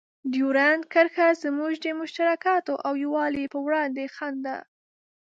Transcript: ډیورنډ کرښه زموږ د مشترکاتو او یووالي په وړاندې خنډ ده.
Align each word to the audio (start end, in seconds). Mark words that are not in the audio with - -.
ډیورنډ 0.31 0.81
کرښه 0.93 1.27
زموږ 1.43 1.71
د 1.83 1.85
مشترکاتو 1.99 2.73
او 2.85 2.93
یووالي 3.03 3.45
په 3.53 3.59
وړاندې 3.67 4.03
خنډ 4.15 4.37
ده. 4.45 4.57